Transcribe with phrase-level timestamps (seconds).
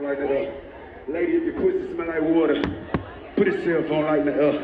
[0.00, 0.54] Like that up.
[1.08, 2.62] Lady, if your pussy smell like water,
[3.36, 4.54] put your cell phone light in the up.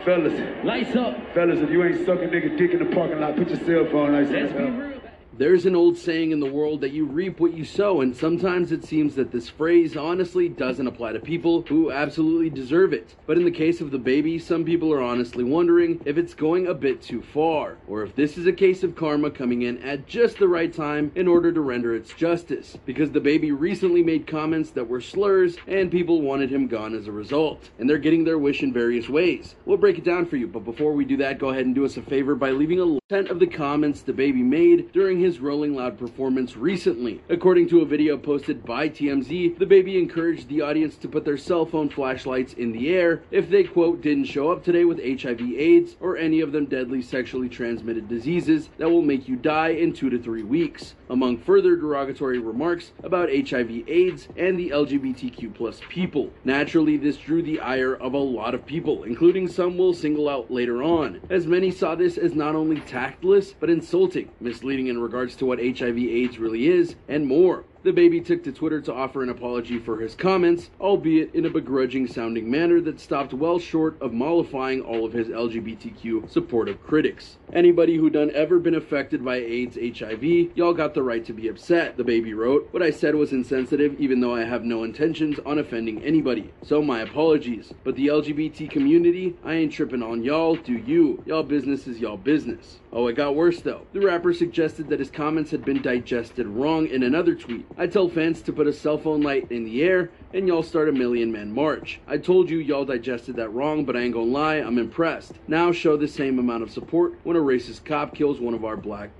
[0.00, 1.14] Uh, fellas, Lights up.
[1.34, 4.12] fellas, if you ain't sucking nigga dick in the parking lot, put your cell phone
[4.14, 4.92] lights in Let's the up.
[4.94, 4.95] Uh.
[5.38, 8.72] There's an old saying in the world that you reap what you sow, and sometimes
[8.72, 13.14] it seems that this phrase honestly doesn't apply to people who absolutely deserve it.
[13.26, 16.74] But in the case of DaBaby, some people are honestly wondering if it's going a
[16.74, 20.38] bit too far, or if this is a case of karma coming in at just
[20.38, 22.78] the right time in order to render its justice.
[22.86, 27.12] Because DaBaby recently made comments that were slurs, and people wanted him gone as a
[27.12, 27.68] result.
[27.78, 29.54] And they're getting their wish in various ways.
[29.66, 31.84] We'll break it down for you, but before we do that, go ahead and do
[31.84, 35.74] us a favor by leaving a percent of the comments DaBaby made during his Rolling
[35.74, 37.20] Loud performance recently.
[37.28, 41.66] According to a video posted by TMZ, DaBaby encouraged the audience to put their cell
[41.66, 45.96] phone flashlights in the air if they, quote, didn't show up today with HIV AIDS
[45.98, 50.10] or any of them deadly sexually transmitted diseases that will make you die in two
[50.10, 56.30] to three weeks, among further derogatory remarks about HIV AIDS and the LGBTQ plus people.
[56.44, 60.50] Naturally, this drew the ire of a lot of people, including some we'll single out
[60.50, 65.36] later on, as many saw this as not only tactless, but insulting, misleading in regards
[65.36, 67.64] to what HIV AIDS really is, and more.
[67.84, 72.08] DaBaby took to Twitter to offer an apology for his comments, albeit in a begrudging
[72.08, 77.36] sounding manner that stopped well short of mollifying all of his LGBTQ supportive critics.
[77.52, 81.46] Anybody who done ever been affected by AIDS HIV, y'all got the right to be
[81.46, 82.68] upset, DaBaby wrote.
[82.72, 86.52] What I said was insensitive, even though I have no intentions on offending anybody.
[86.64, 87.72] So my apologies.
[87.84, 91.22] But the LGBT community, I ain't tripping on y'all, do you.
[91.24, 92.80] Y'all business is y'all business.
[92.92, 93.86] Oh, it got worse though.
[93.92, 97.65] The rapper suggested that his comments had been digested wrong in another tweet.
[97.78, 100.88] I tell fans to put a cell phone light in the air and y'all start
[100.88, 102.00] a million man march.
[102.06, 105.32] I told you y'all digested that wrong, but I ain't gonna lie, I'm impressed.
[105.46, 108.76] Now show the same amount of support when a racist cop kills one of our
[108.76, 109.10] black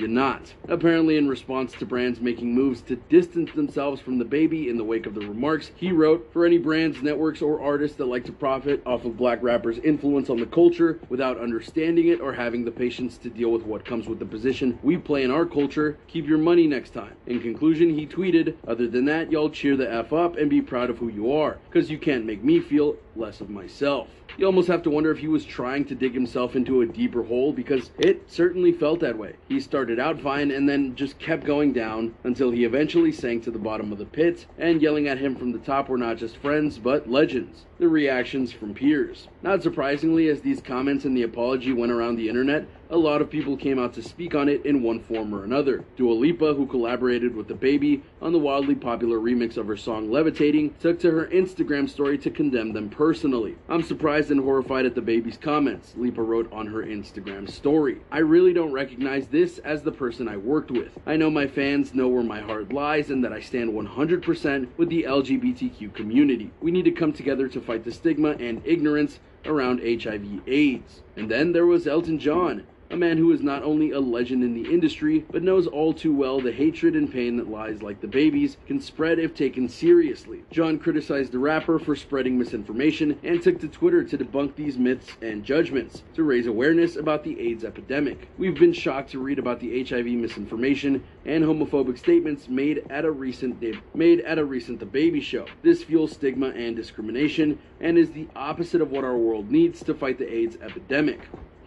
[0.00, 0.54] you're not.
[0.68, 5.04] Apparently, in response to brands making moves to distance themselves from DaBaby in the wake
[5.04, 8.82] of the remarks, he wrote For any brands, networks, or artists that like to profit
[8.86, 13.18] off of black rappers' influence on the culture without understanding it or having the patience
[13.18, 16.38] to deal with what comes with the position we play in our culture, keep your
[16.38, 17.12] money next time.
[17.26, 20.88] In conclusion, he tweeted, Other than that, y'all cheer the F up and be proud
[20.88, 24.08] of who you are, because you can't make me feel less of myself.
[24.40, 27.24] You almost have to wonder if he was trying to dig himself into a deeper
[27.24, 29.34] hole because it certainly felt that way.
[29.50, 33.50] He started out fine and then just kept going down until he eventually sank to
[33.50, 36.38] the bottom of the pit, and yelling at him from the top were not just
[36.38, 37.66] friends but legends.
[37.80, 39.26] The reactions from peers.
[39.40, 43.30] Not surprisingly, as these comments and the apology went around the internet, a lot of
[43.30, 45.84] people came out to speak on it in one form or another.
[45.96, 50.74] Dua Lipa, who collaborated with DaBaby on the wildly popular remix of her song Levitating,
[50.80, 53.56] took to her Instagram story to condemn them personally.
[53.68, 58.02] I'm surprised and horrified at DaBaby's comments, Lipa wrote on her Instagram story.
[58.10, 60.98] I really don't recognize this as the person I worked with.
[61.06, 64.88] I know my fans know where my heart lies and that I stand 100% with
[64.90, 66.50] the LGBTQ community.
[66.60, 71.02] We need to come together to fight the stigma and ignorance around HIV AIDS.
[71.16, 74.52] And then there was Elton John a man who is not only a legend in
[74.52, 78.56] the industry, but knows all too well the hatred and pain that lies like DaBaby's
[78.66, 80.42] can spread if taken seriously.
[80.50, 85.16] John criticized the rapper for spreading misinformation and took to Twitter to debunk these myths
[85.22, 88.28] and judgments to raise awareness about the AIDS epidemic.
[88.38, 93.10] We've been shocked to read about the HIV misinformation and homophobic statements made at a
[93.10, 93.60] recent
[93.94, 95.46] made at a recent DaBaby Show.
[95.62, 99.94] This fuels stigma and discrimination and is the opposite of what our world needs to
[99.94, 101.20] fight the AIDS epidemic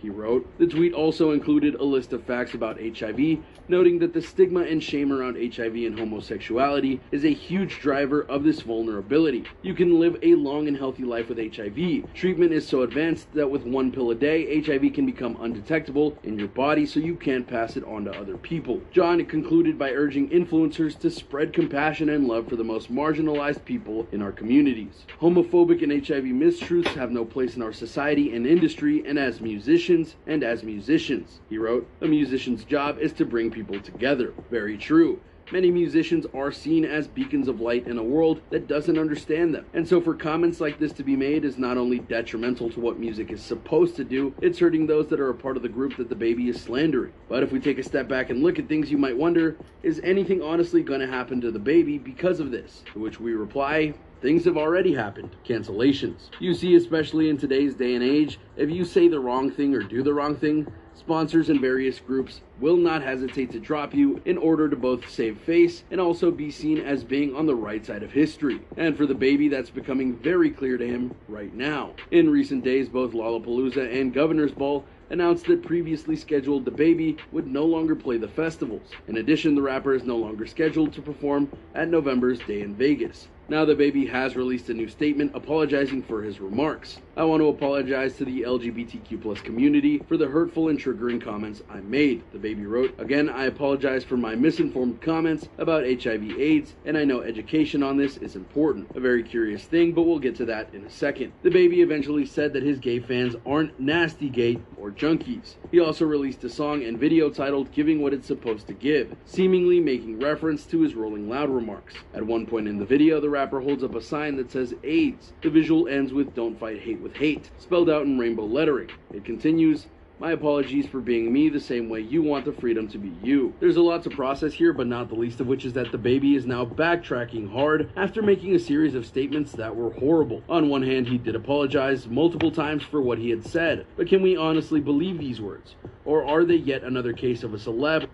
[0.03, 0.45] he wrote.
[0.59, 4.83] The tweet also included a list of facts about HIV, noting that the stigma and
[4.83, 9.45] shame around HIV and homosexuality is a huge driver of this vulnerability.
[9.61, 12.13] You can live a long and healthy life with HIV.
[12.13, 16.37] Treatment is so advanced that with one pill a day, HIV can become undetectable in
[16.37, 18.81] your body so you can't pass it on to other people.
[18.91, 24.05] John concluded by urging influencers to spread compassion and love for the most marginalized people
[24.11, 25.05] in our communities.
[25.21, 29.92] Homophobic and HIV mistruths have no place in our society and industry, and as musicians,
[30.25, 31.39] and as musicians.
[31.49, 34.33] He wrote, A musician's job is to bring people together.
[34.49, 35.19] Very true.
[35.51, 39.65] Many musicians are seen as beacons of light in a world that doesn't understand them.
[39.73, 42.97] And so, for comments like this to be made is not only detrimental to what
[42.97, 45.97] music is supposed to do, it's hurting those that are a part of the group
[45.97, 47.13] that DaBaby is slandering.
[47.27, 49.99] But if we take a step back and look at things, you might wonder is
[50.03, 52.81] anything honestly going to happen to DaBaby because of this?
[52.93, 53.93] To which we reply,
[54.23, 55.35] Things have already happened.
[55.45, 56.29] Cancellations.
[56.39, 59.83] You see, especially in today's day and age, if you say the wrong thing or
[59.83, 60.65] do the wrong thing,
[60.95, 65.37] sponsors and various groups will not hesitate to drop you in order to both save
[65.41, 68.61] face and also be seen as being on the right side of history.
[68.77, 71.93] And for DaBaby, that's becoming very clear to him right now.
[72.11, 77.65] In recent days, both Lollapalooza and Governor's Ball announced that previously scheduled DaBaby would no
[77.65, 78.89] longer play the festivals.
[79.09, 83.27] In addition, the rapper is no longer scheduled to perform at November's Day N Vegas.
[83.53, 86.97] Now, DaBaby has released a new statement apologizing for his remarks.
[87.15, 91.61] I want to apologize to the LGBTQ plus community for the hurtful and triggering comments
[91.69, 92.99] I made, DaBaby wrote.
[92.99, 97.95] Again, I apologize for my misinformed comments about HIV AIDS, and I know education on
[97.95, 98.89] this is important.
[98.95, 101.31] A very curious thing, but we'll get to that in a second.
[101.43, 105.57] DaBaby eventually said that his gay fans aren't nasty gay or junkies.
[105.69, 109.79] He also released a song and video titled Giving What It's Supposed to Give, seemingly
[109.79, 111.93] making reference to his Rolling Loud remarks.
[112.15, 115.33] At one point in the video, the rapper holds up a sign that says AIDS.
[115.41, 118.89] The visual ends with Don't Fight Hate with Hate, spelled out in rainbow lettering.
[119.11, 119.87] It continues,
[120.19, 123.53] my apologies for being me the same way you want the freedom to be you.
[123.59, 126.37] There's a lot to process here, but not the least of which is that DaBaby
[126.37, 130.41] is now backtracking hard after making a series of statements that were horrible.
[130.47, 134.21] On one hand, he did apologize multiple times for what he had said, but can
[134.21, 135.75] we honestly believe these words?
[136.05, 138.07] Or are they yet another case of a celeb